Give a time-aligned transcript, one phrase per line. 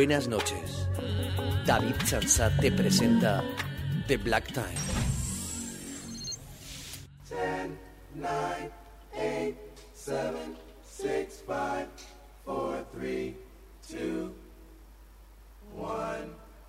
[0.00, 0.88] Buenas noches.
[1.66, 3.44] David Sansa te presenta
[4.08, 4.78] The Black Time.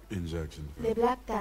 [0.09, 0.67] Injection.
[0.81, 1.40] The Black Time.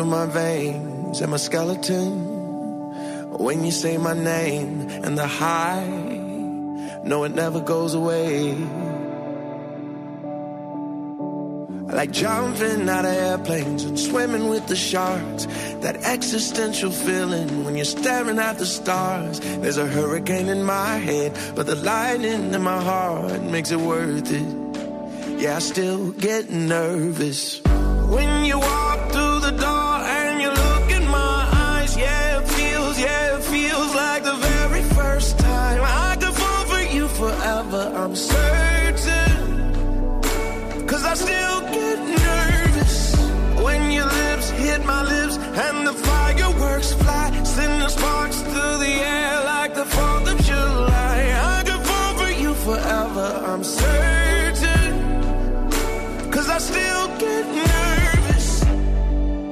[0.00, 2.08] Through my veins and my skeleton.
[3.38, 5.86] When you say my name and the high,
[7.04, 8.54] no, it never goes away.
[11.98, 15.44] Like jumping out of airplanes and swimming with the sharks.
[15.84, 19.40] That existential feeling when you're staring at the stars.
[19.40, 24.32] There's a hurricane in my head, but the lightning in my heart makes it worth
[24.32, 25.42] it.
[25.42, 27.60] Yeah, I still get nervous
[28.10, 29.79] when you walk through the door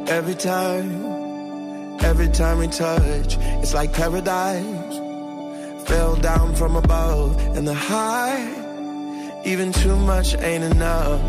[0.09, 3.37] every time, every time we touch.
[3.39, 4.99] It's like paradise
[5.89, 8.45] fell down from above, and the high,
[9.45, 11.23] even too much ain't enough.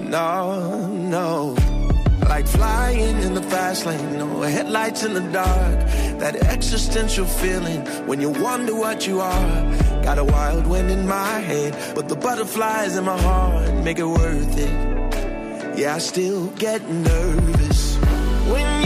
[0.00, 1.54] No, no.
[2.28, 5.78] Like flying in the fast lane, no headlights in the dark.
[6.18, 10.02] That existential feeling when you wonder what you are.
[10.02, 14.06] Got a wild wind in my head, but the butterflies in my heart make it
[14.06, 15.78] worth it.
[15.78, 17.93] Yeah, I still get nervous
[18.46, 18.83] when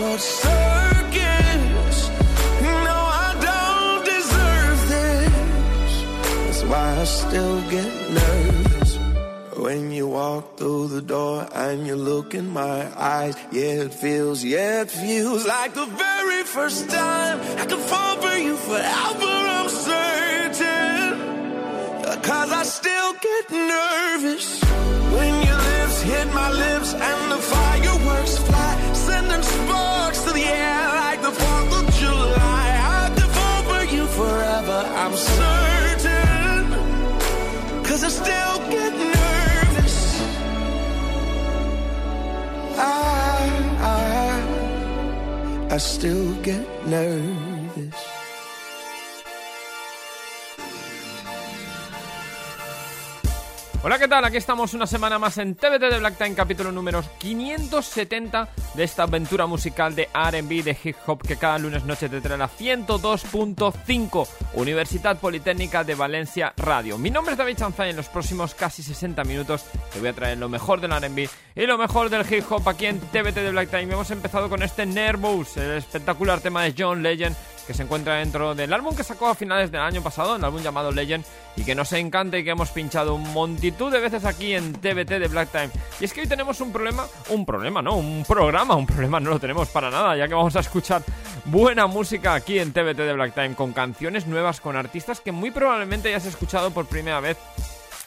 [0.00, 1.98] short circuits.
[2.86, 5.92] No, I don't deserve this.
[6.44, 7.90] That's why I still get
[8.20, 8.90] nervous.
[9.64, 14.42] When you walk through the door and you look in my eyes, yeah, it feels,
[14.42, 19.68] yeah, it feels like the very first time I could fall for you forever, I'm
[19.68, 21.08] certain.
[22.28, 24.46] Cause I still get nervous
[25.16, 28.59] when your lips hit my lips and the fireworks fly,
[32.36, 36.66] I could fall for you forever, I'm certain.
[38.02, 39.96] I still get nervous.
[45.70, 47.49] I still get nervous.
[53.82, 54.22] Hola, ¿qué tal?
[54.26, 59.04] Aquí estamos una semana más en TBT de Black Time, capítulo número 570 de esta
[59.04, 64.28] aventura musical de RB, de hip hop que cada lunes noche te trae la 102.5
[64.52, 66.98] Universidad Politécnica de Valencia Radio.
[66.98, 70.12] Mi nombre es David Chanzay y en los próximos casi 60 minutos te voy a
[70.12, 73.50] traer lo mejor del RB y lo mejor del hip hop aquí en TBT de
[73.50, 73.94] Black Time.
[73.94, 77.34] Hemos empezado con este Nervous, el espectacular tema de John Legend
[77.70, 80.60] que se encuentra dentro del álbum que sacó a finales del año pasado, el álbum
[80.60, 81.24] llamado Legend,
[81.54, 85.20] y que nos encanta y que hemos pinchado un multitud de veces aquí en TBT
[85.20, 85.70] de Black Time.
[86.00, 89.30] Y es que hoy tenemos un problema, un problema, no, un programa, un problema no
[89.30, 91.04] lo tenemos para nada, ya que vamos a escuchar
[91.44, 95.52] buena música aquí en TBT de Black Time, con canciones nuevas, con artistas que muy
[95.52, 97.38] probablemente hayas escuchado por primera vez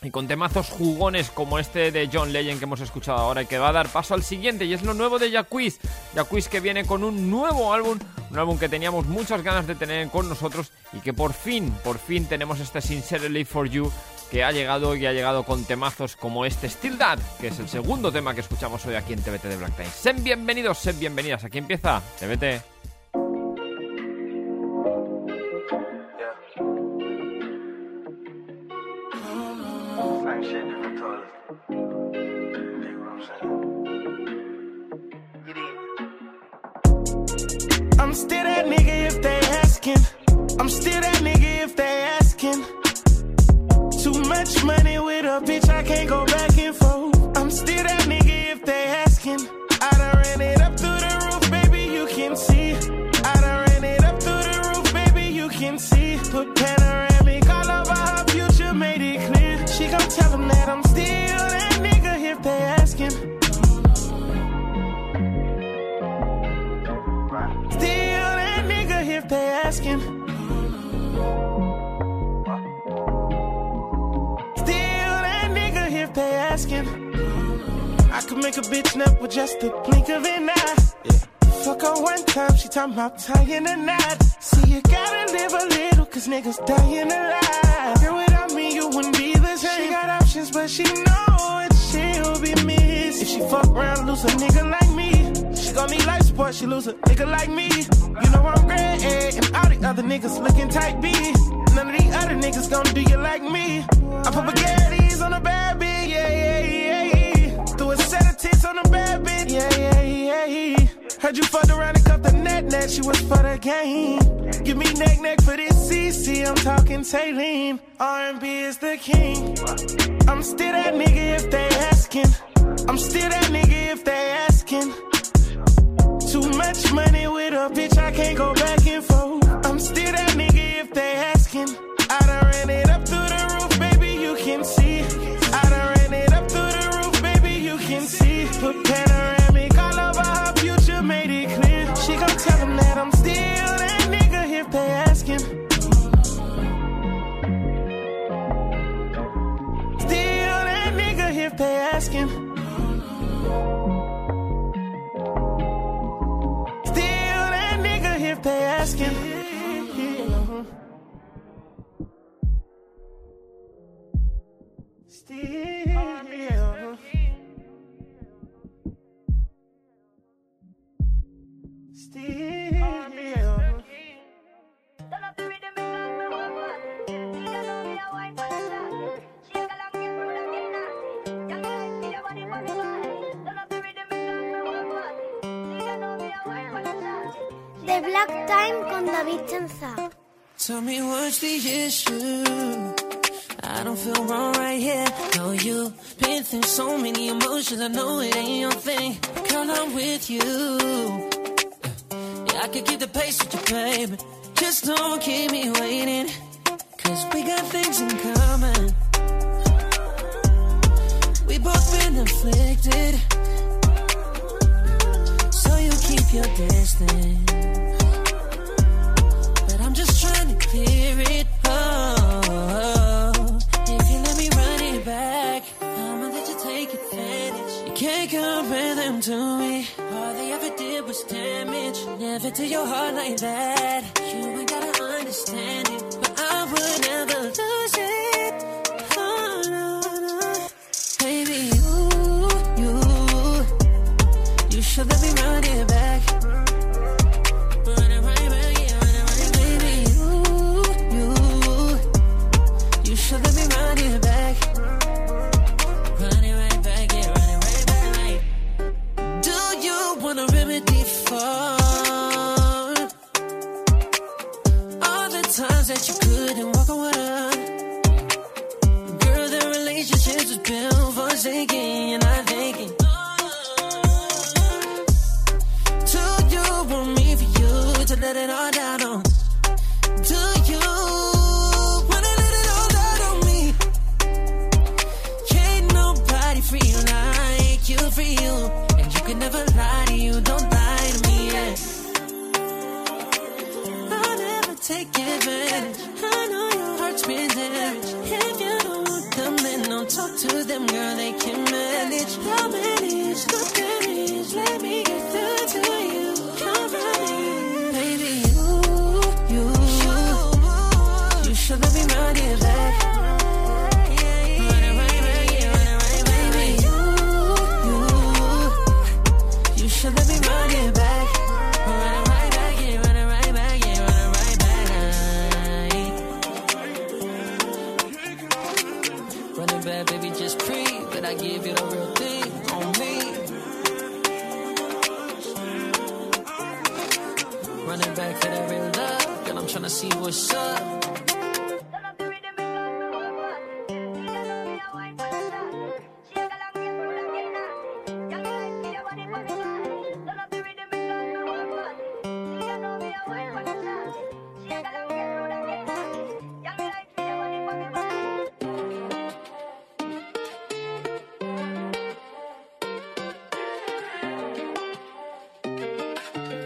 [0.03, 3.57] y con temazos jugones como este de John Legend que hemos escuchado ahora y que
[3.57, 5.79] va a dar paso al siguiente y es lo nuevo de Jacquiz.
[6.13, 7.97] Jacquiz que viene con un nuevo álbum,
[8.29, 11.97] un álbum que teníamos muchas ganas de tener con nosotros y que por fin, por
[11.97, 13.91] fin tenemos este Sincerely for You
[14.29, 17.69] que ha llegado y ha llegado con temazos como este Still That, que es el
[17.69, 19.89] segundo tema que escuchamos hoy aquí en TBT de Black Time.
[19.89, 21.44] Sean bienvenidos, sean bienvenidas.
[21.44, 22.72] Aquí empieza TBT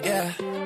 [0.07, 0.56] Yeah.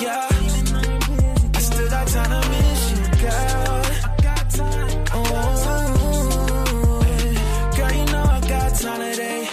[0.00, 0.28] Yeah.
[1.54, 3.82] I still got time to miss you, girl.
[5.10, 5.24] Oh,
[7.76, 9.48] girl, you know I got time today.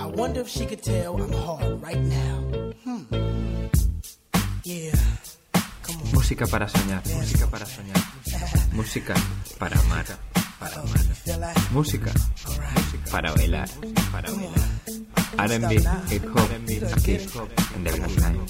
[0.00, 2.36] I wonder if she could tell I'm hard right now.
[2.84, 3.02] Hmm.
[4.64, 4.98] Yeah.
[6.12, 7.93] Música para soñar, música para soñar.
[8.84, 9.14] Música
[9.58, 10.04] para amar,
[10.60, 11.54] para amar.
[11.70, 12.12] Música,
[13.10, 13.66] para bailar,
[14.12, 14.52] para bailar.
[15.38, 15.74] R&B,
[16.10, 16.48] hip hop,
[16.92, 17.16] aquí
[17.76, 18.40] en The Black Time.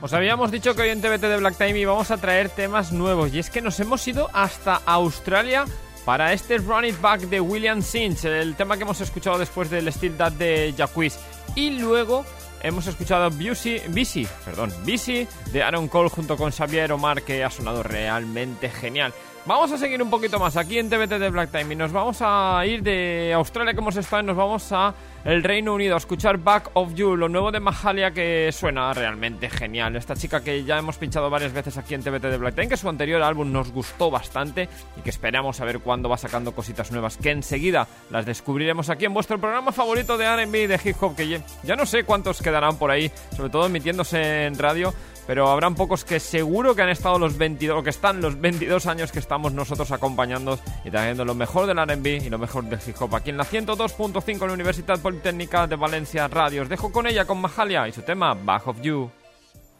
[0.00, 3.34] Os habíamos dicho que hoy en TBT de Black Time íbamos a traer temas nuevos
[3.34, 5.66] y es que nos hemos ido hasta Australia
[6.06, 9.92] para este Run It Back de William Sinch, el tema que hemos escuchado después del
[9.92, 11.18] Still That de Jacquees.
[11.54, 12.24] Y luego
[12.62, 17.50] hemos escuchado Busy, Busy, perdón, Busy de Aaron Cole junto con Xavier Omar que ha
[17.50, 19.12] sonado realmente genial.
[19.46, 22.18] Vamos a seguir un poquito más aquí en TBT de Black Time y nos vamos
[22.20, 24.92] a ir de Australia que hemos estado y nos vamos a
[25.24, 29.48] el Reino Unido a escuchar Back of You, lo nuevo de Mahalia que suena realmente
[29.48, 29.94] genial.
[29.94, 32.76] Esta chica que ya hemos pinchado varias veces aquí en TBT de Black Time, que
[32.76, 36.90] su anterior álbum nos gustó bastante y que esperamos a ver cuándo va sacando cositas
[36.90, 41.14] nuevas, que enseguida las descubriremos aquí en vuestro programa favorito de R&B de hip hop,
[41.14, 44.92] que ya no sé cuántos quedarán por ahí, sobre todo emitiéndose en radio,
[45.26, 48.86] pero habrán pocos que seguro que han estado los 22, o que están los 22
[48.86, 52.78] años que estamos nosotros acompañando y trayendo lo mejor del R&B y lo mejor del
[52.86, 56.62] hip hop aquí en la 102.5 en la Universidad Politécnica de Valencia Radio.
[56.62, 59.10] Os dejo con ella, con Mahalia y su tema Back of You.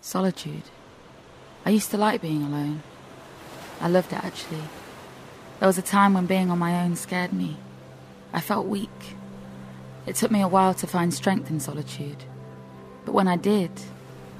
[0.00, 0.65] Solitude.
[1.65, 2.83] I used to like being alone.
[3.81, 4.62] I loved it actually.
[5.59, 7.57] There was a time when being on my own scared me.
[8.33, 9.17] I felt weak.
[10.07, 12.25] It took me a while to find strength in solitude.
[13.05, 13.71] But when I did,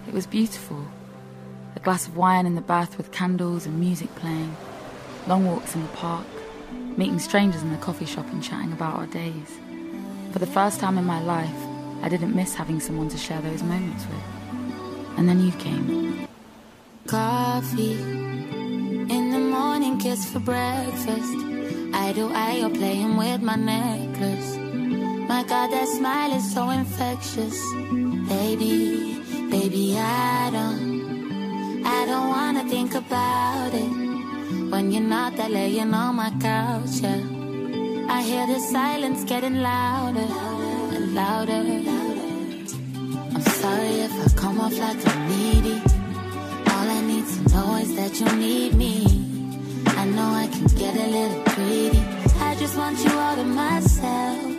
[0.07, 0.85] it was beautiful.
[1.77, 4.57] a glass of wine in the bath with candles and music playing,
[5.27, 6.27] long walks in the park,
[6.97, 9.59] meeting strangers in the coffee shop and chatting about our days.
[10.33, 11.55] For the first time in my life,
[12.03, 15.19] I didn't miss having someone to share those moments with.
[15.19, 16.27] And then you came.
[17.07, 21.37] Coffee in the morning, kiss for breakfast.
[21.95, 22.31] I do.
[22.33, 24.57] I, you're playing with my necklace.
[25.29, 27.59] My God, that smile is so infectious.
[28.29, 30.96] Baby, baby, I don't
[32.69, 33.91] think about it.
[34.71, 37.21] When you're not there laying on my couch, yeah.
[38.09, 40.29] I hear the silence getting louder
[40.97, 41.63] and louder.
[43.35, 45.81] I'm sorry if I come off like I'm needy.
[46.73, 48.95] All I need to know is that you need me.
[49.87, 52.03] I know I can get a little greedy.
[52.41, 54.56] I just want you all to myself.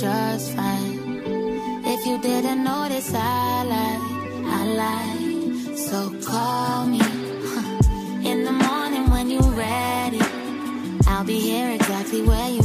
[0.00, 1.82] just fine.
[1.84, 4.02] If you didn't notice, I lied,
[4.46, 5.78] I lied.
[5.78, 7.00] So call me
[8.30, 10.20] in the morning when you're ready.
[11.06, 12.59] I'll be here exactly where you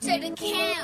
[0.00, 0.81] To the camp.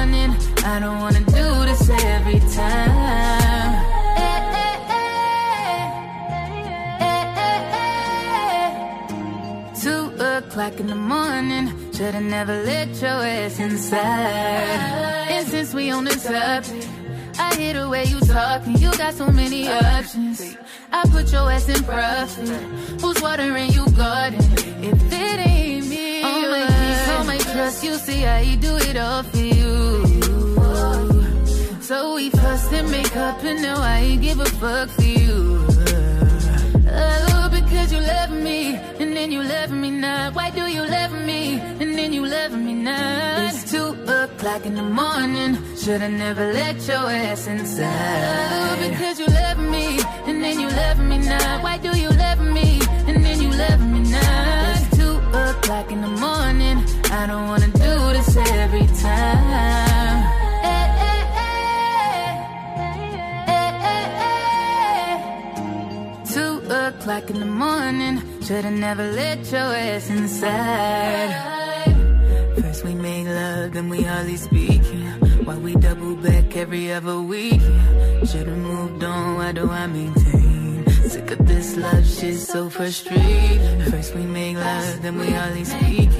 [0.00, 3.84] I don't wanna do this every time.
[9.82, 13.98] Two o'clock in the morning, should've never let your ass inside.
[15.30, 16.88] And since we on the subject,
[17.36, 20.56] I hear the way you talking, you got so many options.
[20.92, 22.48] I put your ass in profit.
[23.00, 24.44] Who's watering you garden?
[24.80, 25.77] If it ain't
[27.38, 30.04] my trust, you see I do it all for you.
[31.80, 35.66] So we fuss and make up, and now I ain't give a fuck for you.
[36.90, 40.34] Oh, because you love me, and then you love me not.
[40.34, 43.54] Why do you love me, and then you love me not?
[43.54, 43.88] It's two
[44.22, 48.48] o'clock in the morning, should've never let your ass inside.
[48.52, 51.62] Oh, because you love me, and then you love me not.
[51.62, 54.57] Why do you love me, and then you love me not?
[55.68, 56.78] O'clock in the morning,
[57.12, 60.24] I don't wanna do this every time.
[66.24, 71.34] Two o'clock in the morning, should've never let your ass inside.
[72.56, 74.80] First we make love, then we hardly speak.
[75.44, 77.60] While we double back every other week.
[78.24, 80.47] Should've moved on, why do I maintain?
[81.08, 83.80] Sick of this love shit, so frustrating.
[83.90, 86.10] First we make love, then we hardly speak.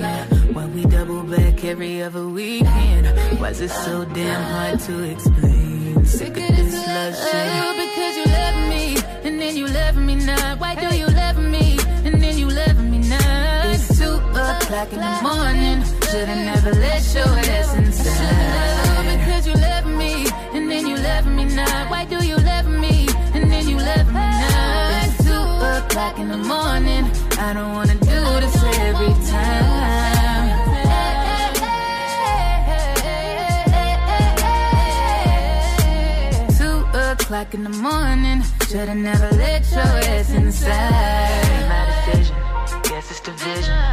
[0.55, 3.07] Why we double back every other weekend.
[3.39, 6.05] Why is it so damn hard to explain?
[6.07, 7.49] Sick of this love shit.
[7.65, 8.85] Oh, because you love me,
[9.29, 10.59] and then you love me not.
[10.59, 13.67] Why do you love me, and then you love me not?
[13.75, 15.85] It's two o'clock in the morning.
[16.09, 18.97] Should've never let your ass inside.
[18.97, 21.91] Oh, because you love me, and then you love me not.
[21.91, 22.88] Why do you love me,
[37.39, 38.43] o'clock in the morning.
[38.69, 41.69] Should've never let your ass inside.
[41.69, 42.37] My decision,
[42.83, 43.75] guess it's division.
[43.75, 43.88] Made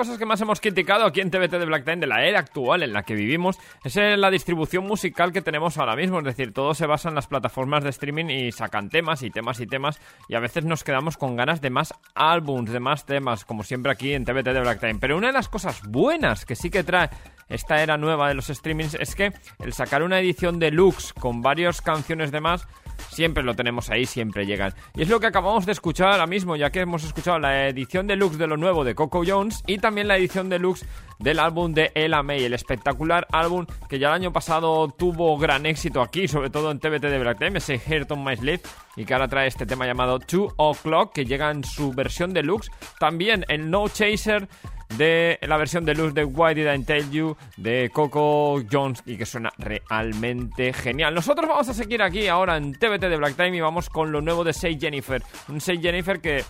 [0.00, 2.82] cosas que más hemos criticado aquí en TBT de Black Time de la era actual
[2.82, 6.20] en la que vivimos es la distribución musical que tenemos ahora mismo.
[6.20, 9.60] Es decir, todo se basa en las plataformas de streaming y sacan temas y temas
[9.60, 13.44] y temas y a veces nos quedamos con ganas de más álbums, de más temas,
[13.44, 14.96] como siempre aquí en TBT de Black Time.
[14.98, 17.10] Pero una de las cosas buenas que sí que trae
[17.50, 21.82] esta era nueva de los streamings es que el sacar una edición deluxe con varias
[21.82, 22.66] canciones de más
[23.10, 24.74] siempre lo tenemos ahí, siempre llegan.
[24.94, 28.06] Y es lo que acabamos de escuchar ahora mismo, ya que hemos escuchado la edición
[28.06, 30.86] deluxe de lo nuevo de Coco Jones y también la edición deluxe
[31.18, 35.66] del álbum de Ella May, el espectacular álbum que ya el año pasado tuvo gran
[35.66, 38.62] éxito aquí, sobre todo en TBT de Black Time, ese Heart on My Sleeve,
[38.96, 42.70] y que ahora trae este tema llamado Two O'Clock, que llega en su versión deluxe.
[42.98, 44.48] También el No Chaser
[44.96, 49.16] de la versión de luz de Why Did I Tell You de Coco Jones y
[49.16, 51.14] que suena realmente genial.
[51.14, 54.20] Nosotros vamos a seguir aquí ahora en TBT de Black Time y vamos con lo
[54.20, 55.22] nuevo de Say Jennifer.
[55.48, 56.44] Un Say Jennifer que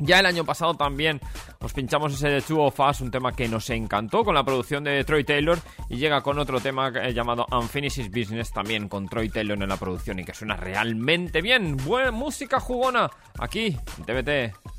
[0.00, 1.20] ya el año pasado también
[1.60, 4.84] os pinchamos ese de Two of Us, un tema que nos encantó con la producción
[4.84, 9.28] de Troy Taylor y llega con otro tema eh, llamado Unfinished Business también con Troy
[9.28, 11.76] Taylor en la producción y que suena realmente bien.
[11.76, 14.77] Buena música jugona aquí en TBT.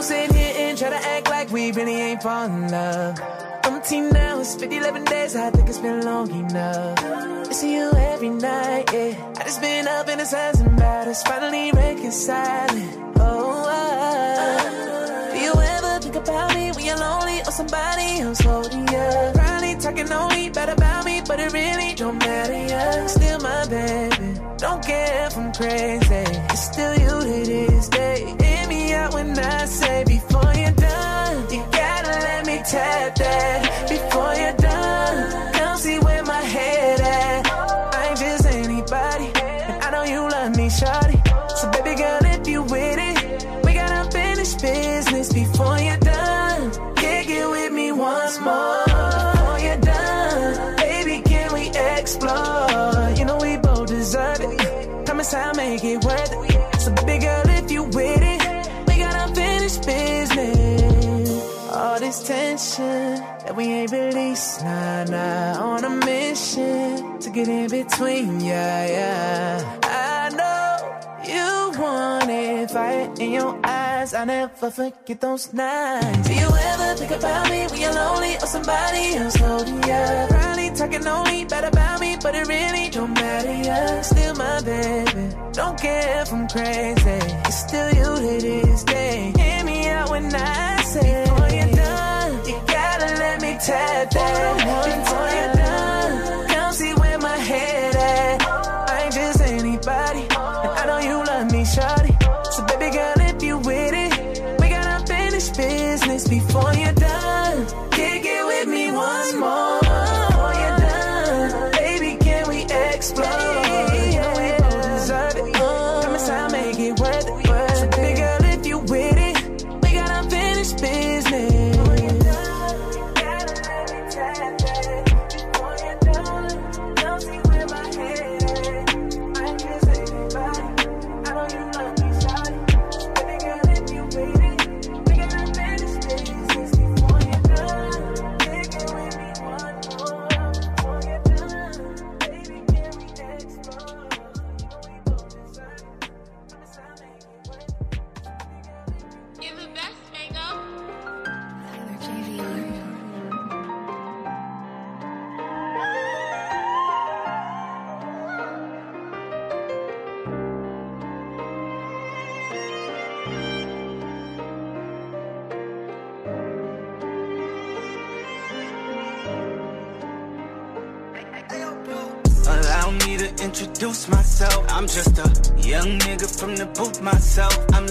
[0.00, 3.20] Gon' sit here and try to act like we really ain't fall in love.
[3.64, 6.98] I'm teen now, it's 50, 11 days, I think it's been long enough.
[7.50, 9.32] I see you every night, yeah.
[9.38, 12.90] I just been up in the fantasizing about us, finally reconciling.
[13.16, 18.88] Oh, uh, do you ever think about me when you're lonely or somebody else holding
[18.88, 19.08] you?
[19.34, 23.06] Probably talking only bad about me, but it really don't matter, yeah.
[23.06, 26.24] Still my baby, don't care if I'm crazy.
[26.52, 28.39] It's still you to this day.
[29.40, 33.88] I say before you're done, you gotta let me tap that.
[33.88, 37.46] Before you're done, come see where my head at.
[37.94, 41.18] I ain't just anybody, and I know you love me, shawty.
[41.58, 46.94] So baby girl, if you with it, we gotta finish business before you're done.
[46.96, 48.84] Kick it with me once more.
[48.86, 53.10] Before you're done, baby, can we explore?
[53.16, 55.06] You know we both deserve it.
[55.06, 56.49] Promise I'll make it worth it.
[62.80, 65.74] Tension that we ain't released, nah, nah.
[65.74, 69.78] On a mission to get in between, yeah, yeah.
[69.84, 70.70] I know
[71.32, 74.14] you want it, fire in your eyes.
[74.14, 76.28] I never forget those nights.
[76.28, 80.26] Do you ever think about me when you're lonely or somebody else oh, holding you?
[80.28, 84.00] Probably talking only bad about me, but it really don't matter, yeah.
[84.02, 87.20] Still my baby, don't care if I'm crazy.
[87.48, 89.32] It's still you to this day.
[89.36, 91.29] Hear me out when I say,
[93.60, 95.59] tap that.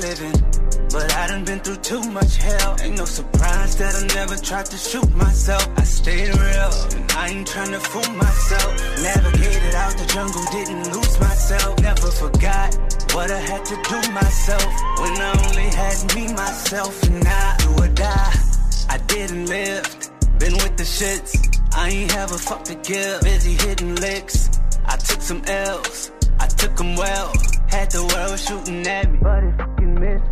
[0.02, 0.32] Living,
[0.92, 2.78] but I done been through too much hell.
[2.82, 5.68] Ain't no surprise that I never tried to shoot myself.
[5.78, 8.72] I stayed real, and I ain't trying to fool myself.
[9.02, 11.80] Navigated out the jungle, didn't lose myself.
[11.82, 12.76] Never forgot
[13.14, 14.68] what I had to do myself
[15.02, 18.34] when I only had me, myself, and I do or die.
[18.90, 19.86] I didn't live,
[20.40, 21.32] been with the shits.
[21.76, 24.50] I ain't have a fuck to give, busy hitting licks.
[24.86, 27.34] I took some L's, I took them well.
[27.68, 29.20] Had the world shooting at me,
[30.00, 30.24] missed.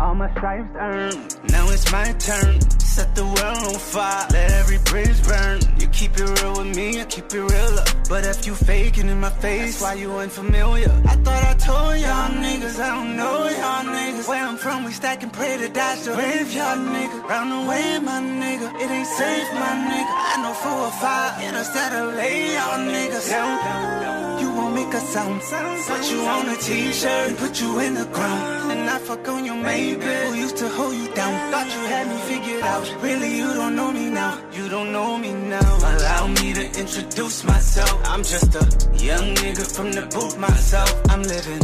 [0.00, 2.85] All my stripes earned, now it's my turn.
[2.96, 5.60] Set the world on fire, let every bridge burn.
[5.78, 7.88] You keep it real with me, I keep it real up.
[8.08, 10.90] But if you faking in my face, why you unfamiliar?
[11.04, 14.26] I thought I told y'all niggas, I don't know y'all niggas.
[14.26, 15.96] Where I'm from, we stack and pray to die.
[15.96, 17.28] So dodge the graveyard nigga.
[17.28, 20.14] Round the way, my nigga, it ain't safe, my nigga.
[20.32, 23.28] I know four or five interstate LA, y'all niggas.
[23.28, 24.40] Down, down, down.
[24.40, 28.72] You won't make a sound, put you on a t-shirt, put you in the ground.
[28.72, 31.52] And I fuck on your baby, who used to hold you down.
[31.52, 32.85] Thought you had me figured out.
[33.00, 34.38] Really, you don't know me now.
[34.52, 35.76] You don't know me now.
[35.78, 38.00] Allow me to introduce myself.
[38.04, 38.64] I'm just a
[39.04, 40.90] young nigga from the booth myself.
[41.08, 41.60] I'm living,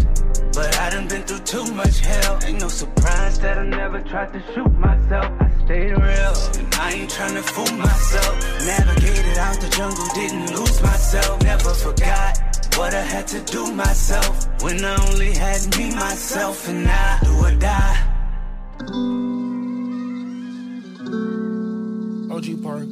[0.52, 2.38] but I done been through too much hell.
[2.44, 5.32] Ain't no surprise that I never tried to shoot myself.
[5.40, 8.35] I stayed real, and I ain't trying to fool myself.
[8.66, 11.42] Navigated out the jungle, didn't lose myself.
[11.42, 12.38] Never forgot
[12.76, 17.32] what I had to do myself when I only had me, myself, and I do
[17.46, 19.32] or die.
[22.42, 22.83] Park.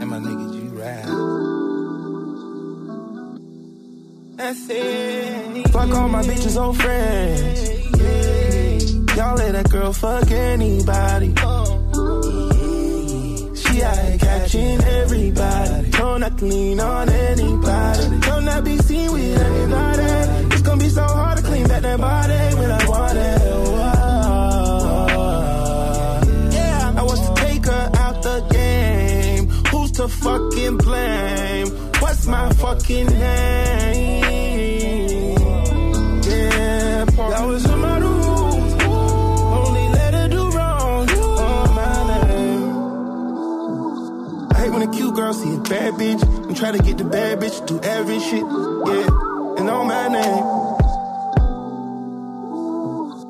[0.00, 0.60] And my nigga G.
[4.36, 5.68] That's it.
[5.68, 7.70] Fuck all my bitches old friends.
[9.16, 11.34] Y'all let that girl fuck anybody
[13.82, 15.90] eye, catching everybody.
[15.90, 18.20] Don't not lean on anybody.
[18.20, 20.02] Don't not be seen with anybody.
[20.54, 23.40] It's gonna be so hard to clean back that body when I want it.
[26.54, 29.48] Yeah, I was to take her out the game.
[29.70, 31.68] Who's to fucking blame?
[32.00, 34.24] What's my fucking name?
[36.22, 37.69] Yeah, that was
[44.80, 47.66] when a cute girl see a bad bitch and try to get the bad bitch
[47.66, 48.40] to do every shit.
[48.40, 50.44] Yeah, and on my name.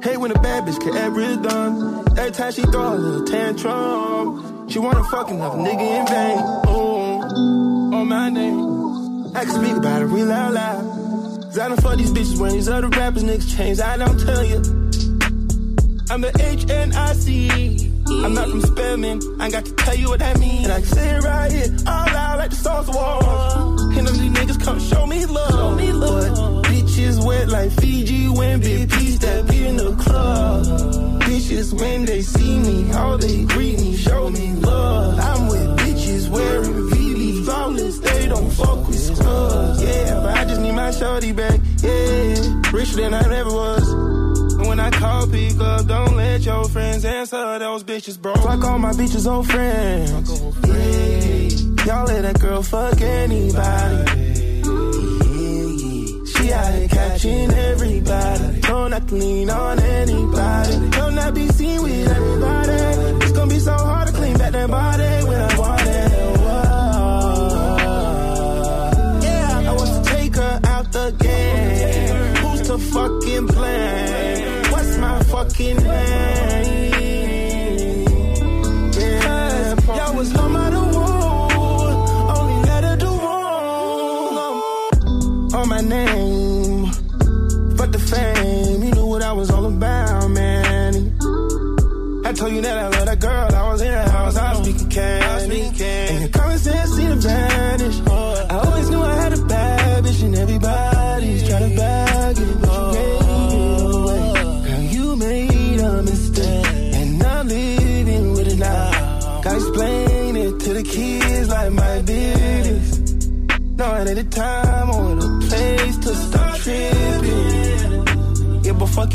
[0.01, 2.07] Hate when a bad bitch get every done.
[2.17, 6.39] Every time she throw a little tantrum, she wanna fuck another nigga in vain.
[6.69, 7.21] Oh,
[7.95, 9.35] on my name.
[9.35, 10.85] I can speak about it real out loud.
[11.43, 13.81] Cause I don't fuck these bitches when these other rappers niggas change.
[13.81, 14.59] I don't tell you.
[16.11, 17.90] I'm the HNIC.
[18.11, 19.21] I'm not from Spelman.
[19.41, 20.65] I got to tell you what that means.
[20.65, 23.99] And I can say it right here, all out like the songs of war.
[23.99, 25.51] And those these niggas come show me love.
[25.51, 26.65] Show me love.
[26.65, 30.65] Bitches wet like Fiji when Big that step in the club.
[31.23, 35.19] Bitches when they see me, how they greet me, show me love.
[35.19, 37.99] I'm with bitches wearing VV flawless.
[38.01, 39.83] They don't fuck with scrubs.
[39.83, 41.61] Yeah, but I just need my shorty back.
[41.79, 44.10] Yeah, richer than I ever was.
[44.61, 47.59] And when I call, pick up, don't let your friends answer.
[47.59, 48.35] Those bitches, bro.
[48.35, 50.11] Fuck all my bitches, old friends.
[50.69, 54.05] Yeah, y'all let that girl fuck anybody.
[56.27, 58.61] She out here catching everybody.
[58.61, 60.91] Don't not lean on anybody.
[60.91, 62.90] Don't not be seen with everybody.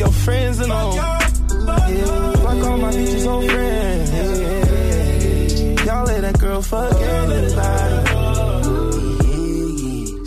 [0.05, 0.95] Your friends and all.
[0.95, 4.11] Yeah, fuck all my bitches old friends.
[4.11, 7.95] Yeah, y'all let that girl fuck anybody.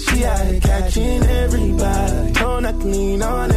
[0.05, 2.33] She out here catching everybody.
[2.33, 3.48] Don't not to lean on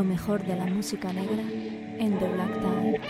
[0.00, 1.42] Lo mejor de la música negra
[1.98, 3.00] en The Black Time.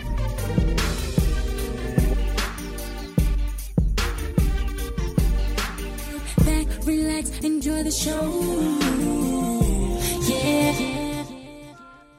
[6.45, 8.77] Back, relax, enjoy the show.
[10.27, 11.01] Yeah.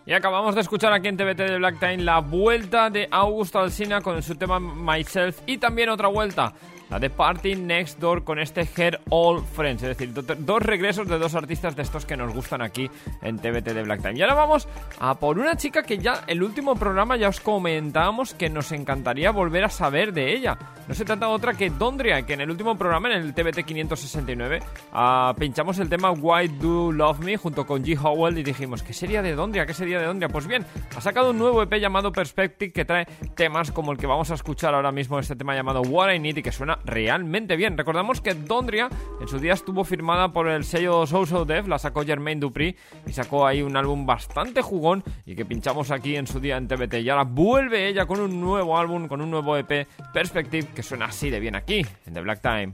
[0.07, 4.01] Y acabamos de escuchar aquí en TBT de Black Time la vuelta de Augusto Alsina
[4.01, 6.55] con su tema Myself y también otra vuelta,
[6.93, 11.09] la de Party Next Door con este Her All Friends, es decir, do- dos regresos
[11.09, 12.91] de dos artistas de estos que nos gustan aquí
[13.23, 14.19] en TBT de Black Time.
[14.19, 14.69] Y ahora vamos
[15.01, 19.31] a por una chica que ya el último programa ya os comentábamos que nos encantaría
[19.31, 20.59] volver a saber de ella.
[20.87, 23.65] No se trata de otra que Dondria, que en el último programa, en el TBT
[23.65, 24.61] 569,
[24.93, 27.99] ah, pinchamos el tema Why Do Love Me junto con G.
[28.03, 29.65] Howell y dijimos, ¿qué sería de Dondria?
[29.65, 30.29] ¿Qué sería de Dondria?
[30.29, 34.07] Pues bien, ha sacado un nuevo EP llamado Perspective que trae temas como el que
[34.07, 37.57] vamos a escuchar ahora mismo, este tema llamado What I Need y que suena realmente
[37.57, 37.77] bien.
[37.77, 38.89] Recordamos que Dondria
[39.21, 42.77] en su día estuvo firmada por el sello So So la sacó Jermaine Dupri
[43.07, 46.69] y sacó ahí un álbum bastante jugón y que pinchamos aquí en su día en
[46.69, 46.95] TBT.
[46.95, 51.07] Y ahora vuelve ella con un nuevo álbum, con un nuevo EP, Perspective, que suena
[51.07, 52.73] así de bien aquí, en The Black Time.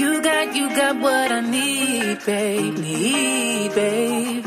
[0.00, 4.46] You got, you got what I need, babe, need, babe.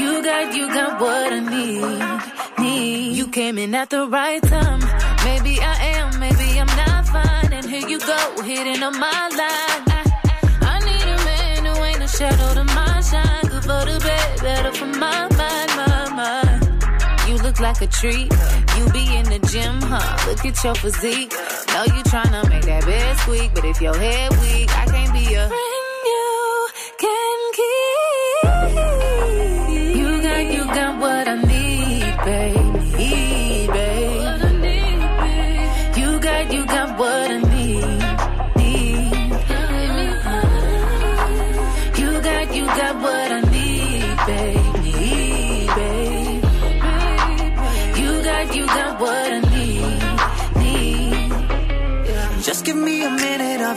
[0.00, 3.16] You got, you got what I need, need.
[3.18, 4.80] You came in at the right time.
[5.26, 7.52] Maybe I am, maybe I'm not fine.
[7.52, 9.84] And here you go, hitting on my line.
[9.92, 10.02] I,
[10.62, 13.46] I need a man who ain't a shadow to my shine.
[13.50, 15.29] Good for the bed, better for my
[17.58, 18.30] like a treat.
[18.76, 20.28] You be in the gym, huh?
[20.28, 21.32] Look at your physique.
[21.72, 25.34] Know you tryna make that bed squeak, but if your head weak, I can't be
[25.34, 25.48] a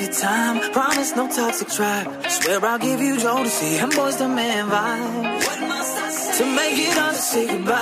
[0.03, 0.71] your time.
[0.71, 2.07] Promise no toxic tribe.
[2.29, 5.23] Swear I'll give you Jodeci and Boyz II Men vibe.
[5.45, 6.37] What must I say?
[6.37, 7.73] To make it to say goodbye.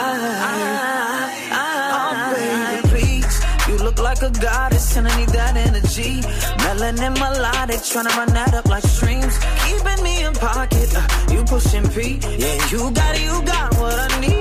[1.54, 3.36] Oh, baby, please.
[3.68, 6.22] You look like a goddess and I need that energy.
[6.64, 9.36] Melanin melodic, tryna run that up like streams.
[9.64, 12.20] Keeping me in pocket, uh, you pushing P.
[12.44, 14.32] Yeah, you got it, you got what I need.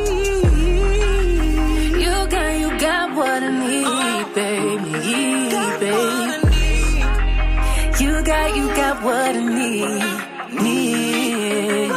[2.05, 4.93] You got, you got what I need, baby,
[5.81, 6.20] baby.
[8.31, 11.91] You got, you got what I need, need.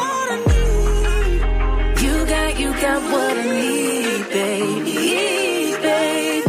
[2.01, 4.95] You got, you got what I need, baby,
[5.84, 6.45] babe.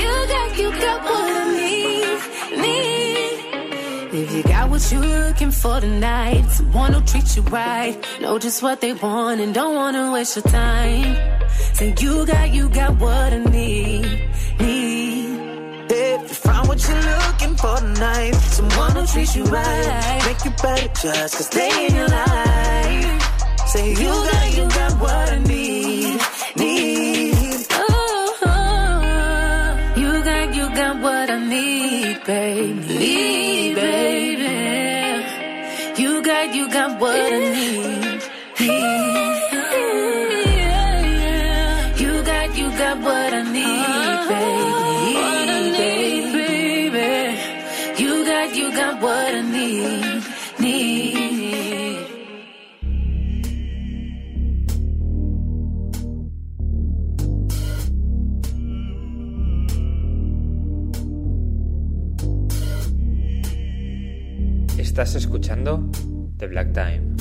[0.00, 2.20] You got, you got what I need,
[2.62, 4.14] need.
[4.14, 8.62] If you got what you're looking for tonight, someone who treats you right, know just
[8.62, 11.16] what they want and don't wanna waste your time.
[11.74, 14.30] Say you got, you got what I need.
[17.62, 22.08] For tonight, someone who treats you right, make you better just cause they in your
[22.08, 23.22] life.
[23.68, 26.20] Say you got, you got what I need,
[26.56, 27.66] need.
[27.70, 28.34] Oh,
[29.96, 34.54] you got, you got what I need, baby, Need, baby.
[36.02, 38.22] You got, you got what I need,
[38.60, 39.01] need.
[64.92, 65.88] Estás escuchando
[66.38, 67.11] The Black Time.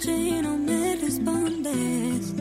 [0.00, 2.34] Noche y no me respondes.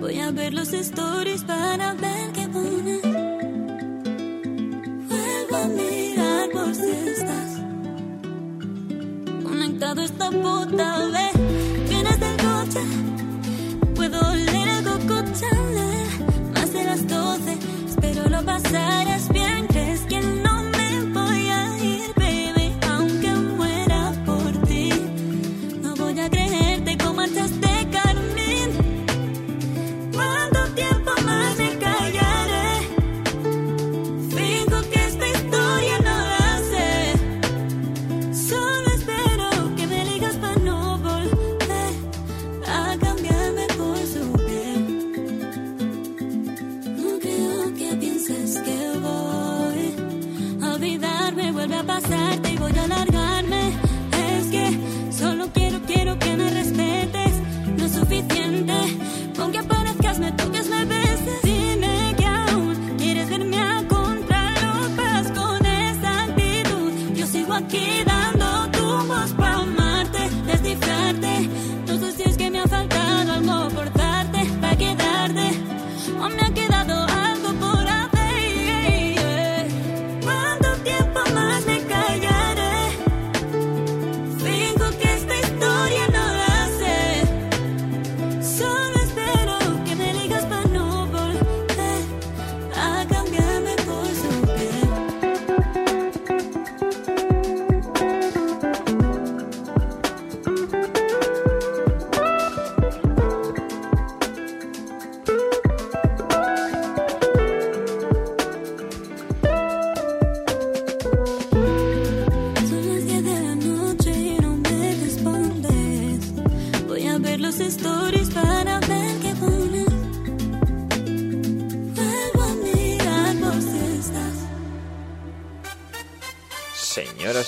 [0.00, 3.02] Voy a ver los stories para ver qué pones.
[5.08, 7.60] Vuelvo a mirar por si estás
[9.42, 11.88] conectado a esta puta vez.
[11.88, 12.80] Vienes del coche,
[13.94, 16.52] puedo oler el coco Chanel.
[16.54, 17.58] Más de las 12,
[17.88, 19.41] espero lo pasarás bien.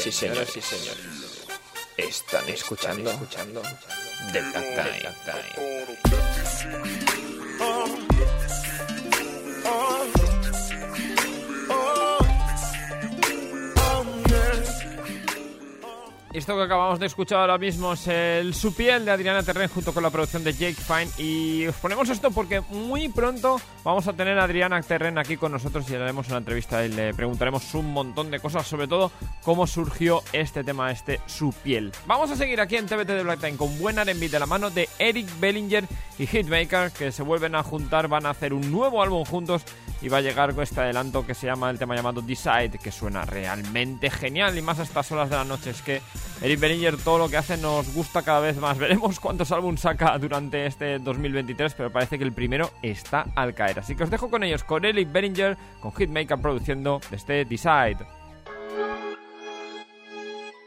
[0.04, 0.46] sí, señor.
[0.46, 0.96] sí, señor.
[1.96, 3.62] Están escuchando, escuchando.
[4.32, 5.24] The Black
[16.34, 19.94] Esto que acabamos de escuchar ahora mismo es el Su piel de Adriana Terren junto
[19.94, 21.08] con la producción de Jake Fine.
[21.16, 25.52] Y os ponemos esto porque muy pronto vamos a tener a Adriana Terren aquí con
[25.52, 29.12] nosotros y le haremos una entrevista y le preguntaremos un montón de cosas, sobre todo
[29.44, 31.92] cómo surgió este tema, este Su piel.
[32.04, 34.70] Vamos a seguir aquí en TBT de Black Time con buen R&B de la mano
[34.70, 35.84] de Eric Bellinger
[36.18, 39.62] y Hitmaker que se vuelven a juntar, van a hacer un nuevo álbum juntos
[40.02, 42.90] y va a llegar con este adelanto que se llama el tema llamado Decide, que
[42.90, 45.70] suena realmente genial y más a estas horas de la noche.
[45.70, 46.02] Es que
[46.42, 48.78] Eric Bellinger todo lo que hace nos gusta cada vez más.
[48.84, 53.78] Veremos cuántos álbumes saca durante este 2023, pero parece que el primero está al caer.
[53.78, 57.98] Así que os dejo con ellos, con Eric Bellinger, con Hitmaker produciendo este Decide.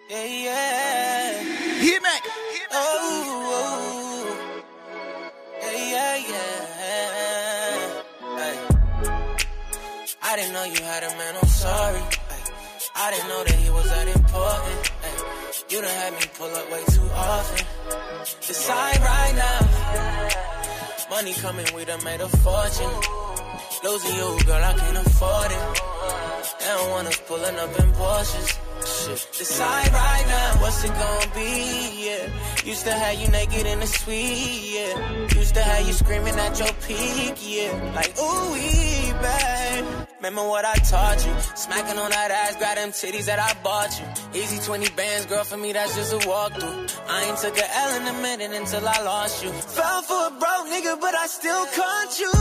[0.10, 1.34] Yeah, yeah.
[1.82, 2.10] Hit me.
[2.72, 4.28] Oh, oh.
[5.62, 6.24] Hey.
[10.30, 12.27] I didn't know you had a man, I'm sorry.
[13.00, 14.88] I didn't know that he was that important.
[15.04, 15.18] Hey.
[15.70, 17.66] You done had me pull up way too often.
[18.42, 21.10] Decide right now.
[21.12, 22.96] Money coming, we done made a fortune.
[23.84, 25.82] Losing you, girl, I can't afford it.
[26.60, 28.67] They don't want us pulling up in Porsches.
[29.08, 29.28] Shit.
[29.38, 32.08] Decide right now, what's it gonna be?
[32.08, 32.28] Yeah.
[32.66, 35.40] Used to have you naked in the suite, yeah.
[35.40, 37.72] Used to have you screaming at your peak, yeah.
[37.96, 39.86] Like, ooh, wee, babe.
[40.18, 41.34] Remember what I taught you?
[41.56, 44.42] Smacking on that ass, grab them titties that I bought you.
[44.42, 47.00] Easy 20 bands, girl, for me, that's just a walkthrough.
[47.08, 49.52] I ain't took a L in a minute until I lost you.
[49.52, 52.32] Fell for a broke nigga, but I still caught you.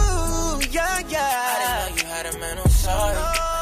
[0.73, 1.47] Yeah, yeah.
[1.47, 3.56] I didn't know you had a mental sorry.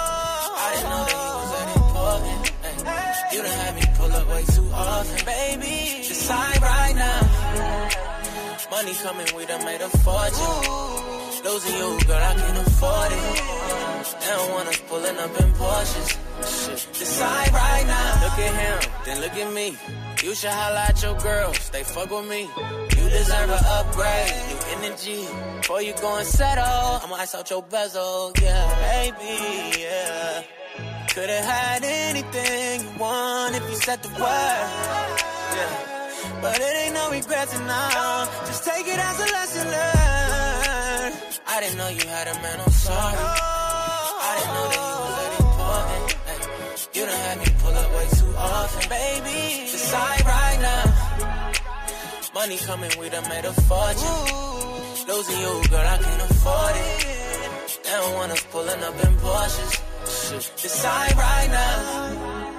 [3.32, 6.06] You done had me pull up way too often, baby.
[6.08, 7.20] Decide right now.
[8.70, 11.44] Money coming, we done made a fortune.
[11.44, 13.54] Losing you, girl, I can't afford it.
[14.20, 16.98] They don't want us pulling up in Porsches.
[16.98, 18.22] Decide right now.
[18.24, 19.76] Look at him, then look at me.
[20.22, 22.48] You should holla at your girls, they fuck with me.
[22.96, 25.28] You deserve an upgrade, new energy.
[25.58, 30.42] Before you go and settle, I'ma ice out your bezel, yeah, baby, yeah.
[31.14, 35.68] Could've had anything you want if you said the word, yeah.
[36.42, 38.26] But it ain't no regrets now.
[38.46, 41.14] Just take it as a lesson learned.
[41.46, 43.16] I didn't know you had a man, I'm sorry.
[43.16, 46.18] I didn't know that he was that important.
[46.26, 46.38] Ay,
[46.94, 49.70] you done had me pull up way too often, baby.
[49.70, 50.82] Decide right now.
[52.34, 55.06] Money coming, we done made a fortune.
[55.06, 57.06] Losing you, girl, I can't afford it.
[57.84, 59.93] They don't want us pulling up in Porsches.
[60.04, 62.53] Decide right now.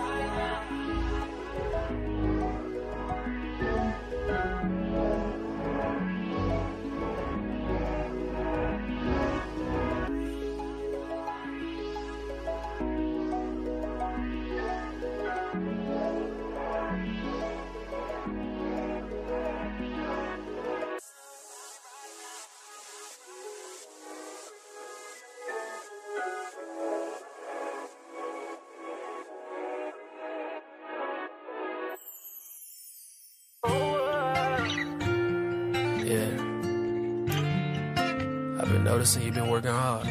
[39.05, 40.07] Noticing you've been working hard.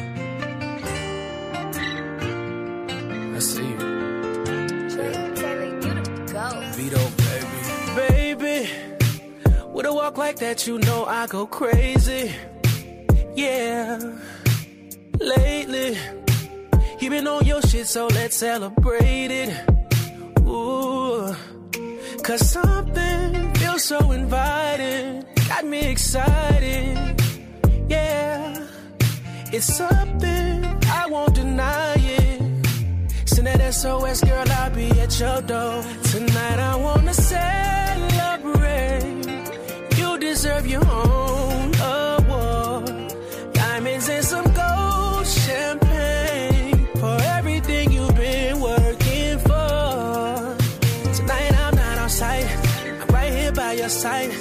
[3.35, 3.77] I see you.
[4.95, 5.25] Yeah.
[6.77, 7.59] Vedo, baby.
[7.99, 8.69] Baby,
[9.73, 12.31] with a walk like that, you know I go crazy.
[13.35, 13.99] Yeah,
[15.19, 15.97] lately,
[17.01, 19.69] you been on your shit, so let's celebrate it.
[20.39, 21.35] Ooh,
[22.23, 27.14] cause something feels so inviting, got me excited.
[29.57, 30.65] It's something
[31.01, 32.41] I won't deny it.
[33.23, 35.81] Send that SOS, girl, I'll be at your door.
[36.11, 38.25] Tonight I wanna celebrate.
[39.97, 43.15] You deserve your own award.
[43.53, 50.57] Diamonds and some gold champagne for everything you've been working for.
[51.17, 52.45] Tonight I'm not outside,
[53.01, 54.31] I'm right here by your side.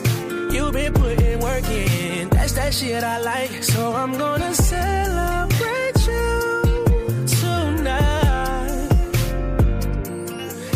[0.52, 3.53] You've been putting work in, that's that shit I like.
[3.74, 8.88] So I'm gonna celebrate you tonight.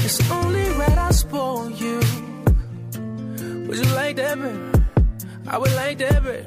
[0.05, 2.01] It's only right I spoil you.
[3.69, 4.59] Would you like that, baby?
[5.47, 6.45] I would like that, baby.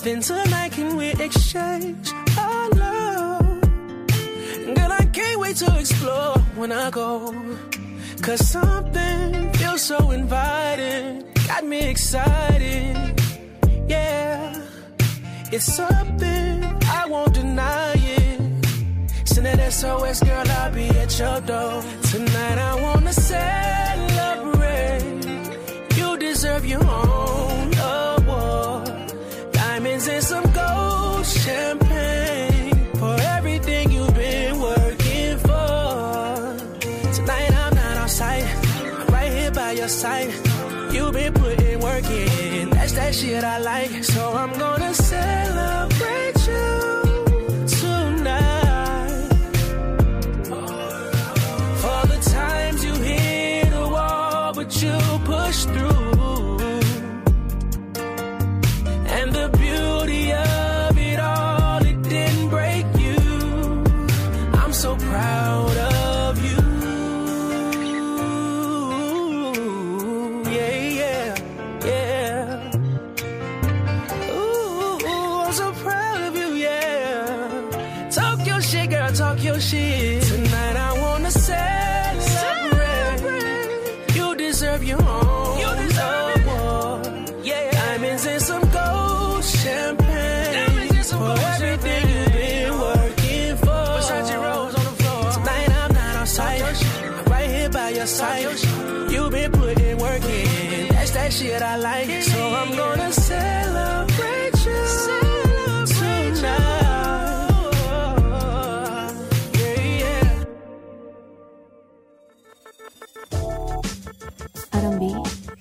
[0.00, 3.60] Then tonight can we exchange our love?
[4.76, 7.34] Girl, I can't wait to explore when I go.
[8.20, 13.05] Cause something feels so inviting, got me excited.
[15.52, 18.40] It's something I won't deny it.
[19.24, 21.82] Send that SOS, girl, I'll be at your door.
[22.10, 23.44] Tonight I wanna celebrate.
[25.96, 28.90] You deserve your own award.
[29.52, 36.56] Diamonds and some gold champagne for everything you've been working for.
[37.14, 38.44] Tonight I'm not outside,
[39.10, 40.32] right here by your side.
[40.92, 44.02] You've been putting work in, that's that shit I like.
[44.02, 44.94] So I'm gonna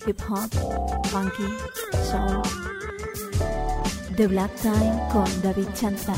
[0.08, 0.50] hip hop,
[1.08, 1.48] funky,
[2.04, 2.42] soul.
[4.16, 6.16] The Black Time con David Chantal.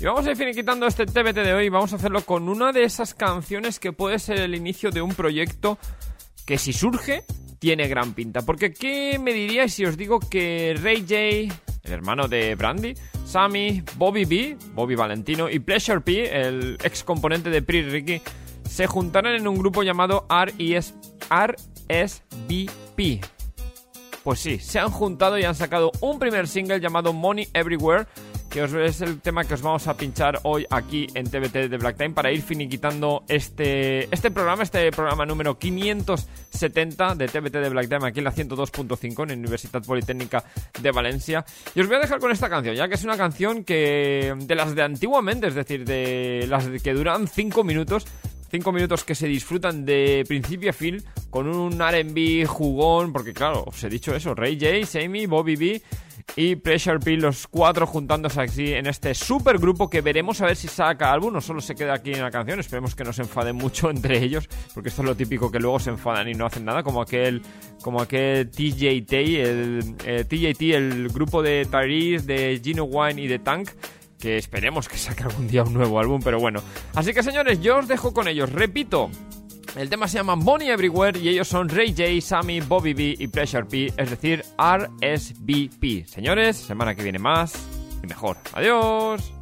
[0.00, 1.68] Y vamos a ir finiquitando este TBT de hoy.
[1.68, 5.14] Vamos a hacerlo con una de esas canciones que puede ser el inicio de un
[5.14, 5.78] proyecto
[6.46, 7.24] que si surge
[7.58, 8.42] tiene gran pinta.
[8.42, 12.94] Porque, ¿qué me diríais si os digo que Ray J, el hermano de Brandy,
[13.24, 18.22] Sammy, Bobby B, Bobby Valentino y Pleasure P, el ex componente de Pretty Ricky,
[18.68, 20.88] se juntaron en un grupo llamado RSVP?
[24.22, 28.06] Pues sí, se han juntado y han sacado un primer single llamado Money Everywhere,
[28.50, 31.96] que es el tema que os vamos a pinchar hoy aquí en TBT de Black
[31.96, 37.88] Time para ir finiquitando este, este programa, este programa número 570 de TBT de Black
[37.88, 40.44] Time aquí en la 102.5 en la Universidad Politécnica
[40.80, 41.44] de Valencia.
[41.74, 44.54] Y os voy a dejar con esta canción, ya que es una canción que de
[44.54, 48.06] las de antiguamente, es decir, de las que duran 5 minutos,
[48.50, 53.64] Cinco minutos que se disfrutan de principio a fin con un RB jugón, porque claro,
[53.66, 55.82] os he dicho eso, Ray J, Sammy, Bobby B
[56.36, 60.56] y Pressure P, los cuatro juntándose así en este super grupo que veremos a ver
[60.56, 63.22] si saca álbum, no solo se queda aquí en la canción, esperemos que no se
[63.22, 66.46] enfaden mucho entre ellos, porque esto es lo típico que luego se enfadan y no
[66.46, 67.42] hacen nada, como aquel,
[67.82, 73.38] como aquel TJT, el eh, TJT, el grupo de Tyrese, de Gino Wine y de
[73.38, 73.70] Tank,
[74.18, 76.60] que esperemos que saque algún día un nuevo álbum, pero bueno.
[76.94, 78.50] Así que señores, yo os dejo con ellos.
[78.50, 79.10] Repito,
[79.76, 83.28] el tema se llama Money Everywhere y ellos son Ray J, Sammy, Bobby B y
[83.28, 86.06] Pressure P, es decir, RSVP.
[86.06, 87.54] Señores, semana que viene más
[88.02, 88.36] y mejor.
[88.54, 89.32] Adiós.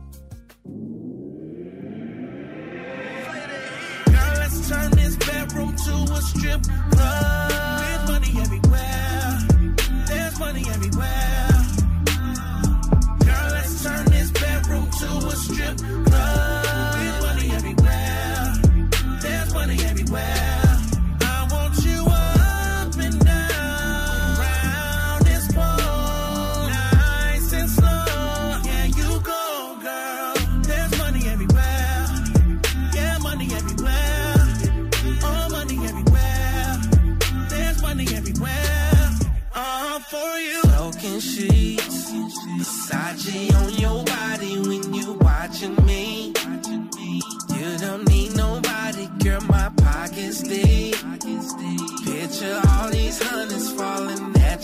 [15.75, 16.06] To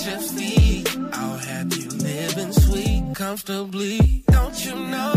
[0.07, 0.97] your feet.
[1.13, 4.25] I'll have you living sweet, comfortably.
[4.27, 5.12] Don't you know?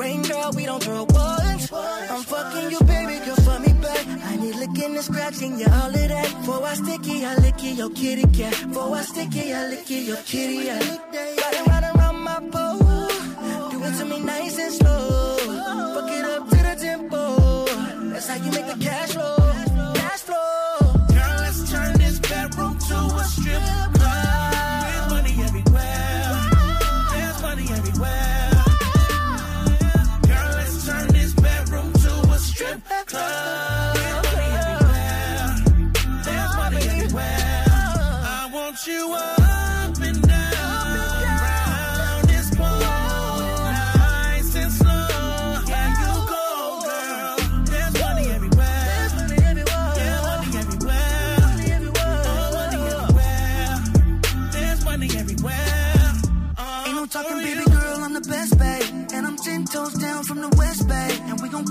[0.00, 1.72] Rain, girl, we don't throw once.
[1.72, 4.06] I'm fucking you, baby, girl, for me back.
[4.30, 6.28] I need licking and scratching, yeah, all of that.
[6.44, 8.54] For I sticky, I lick it, your kitty cat.
[8.72, 11.00] For I sticky, I lick it, your kitty cat.
[11.40, 13.70] Riding round around my pole.
[13.70, 15.36] Do it to me nice and slow.
[15.94, 17.22] Fuck it up to the tempo.
[18.12, 18.80] That's how you make the.
[18.80, 19.19] Cash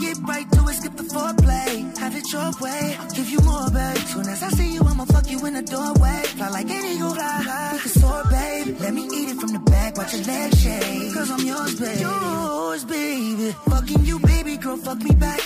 [0.10, 1.98] get right to it, skip the foreplay.
[1.98, 3.98] Have it your way, I'll give you more, babe.
[4.12, 6.22] Soon as I see you, I'ma fuck you in the doorway.
[6.38, 7.70] Fly like an eagle, fly.
[7.74, 8.78] We can soar, babe.
[8.80, 11.14] Let me eat it from the back, watch your legs shake.
[11.14, 12.00] Cause I'm yours, baby.
[12.02, 13.52] Yours, baby.
[13.72, 15.42] Fucking you, baby girl, fuck me back.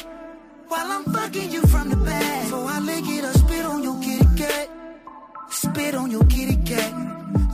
[0.68, 2.48] While I'm fucking you from the back.
[2.48, 4.70] So I lick it or spit on your kitty cat.
[5.50, 6.92] Spit on your kitty cat.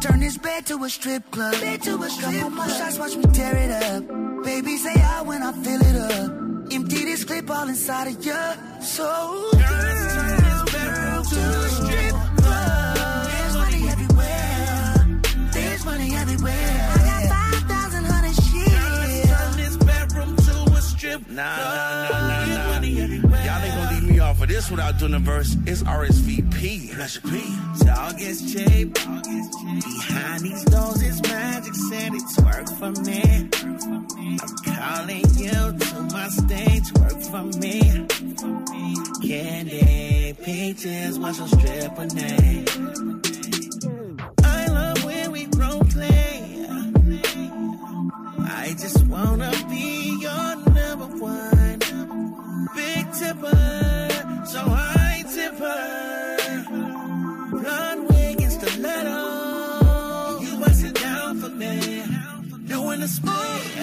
[0.02, 1.54] Turn this bed to a strip club.
[1.60, 4.44] Bed to a strip Couple more shots, watch me tear it up.
[4.46, 6.50] Baby, say I when I fill it up.
[6.72, 8.36] Empty this clip all inside of you.
[8.82, 13.28] So, girl, let's turn this bedroom to a strip club.
[13.28, 15.22] There's money everywhere.
[15.52, 16.54] There's money everywhere.
[16.54, 18.72] I got 5,000 hundred shit.
[18.72, 23.44] Let's turn this bedroom to a strip Nah, nah, nah, nah, nah.
[23.46, 25.56] Y'all ain't gonna leave me off of this without doing the verse.
[25.66, 26.94] It's RSVP.
[26.94, 27.56] Pleasure P.
[27.84, 28.94] Dog gets cheap.
[28.94, 31.74] Behind these doors, it's magic.
[31.74, 33.99] Said it's work for me.
[34.38, 36.94] I'm calling you to my stage.
[36.94, 38.06] Work for me.
[39.28, 42.66] Candy, peaches, what's your stripper name?
[44.44, 46.68] I love when we role play.
[48.42, 51.80] I just wanna be your number one.
[52.76, 54.10] Big tipper,
[54.46, 55.86] so high tipper.
[57.52, 60.42] Blonde wig and.
[60.44, 62.04] You bust it down for me.
[62.68, 63.79] Doing the split.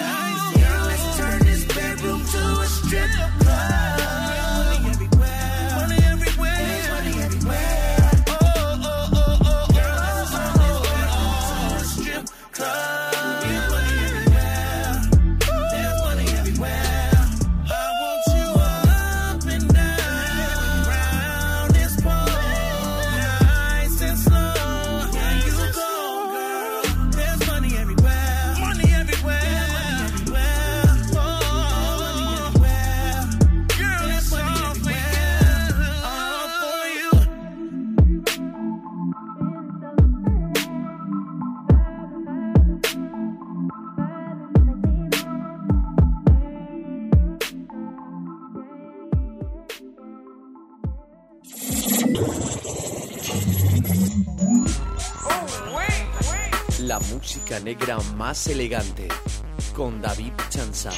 [3.07, 3.36] A strip
[57.37, 59.09] música negra más elegante
[59.75, 60.91] con David Chanza.